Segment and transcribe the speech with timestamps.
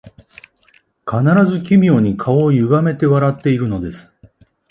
[1.05, 4.11] 必ず奇妙に顔をゆがめて笑っているのです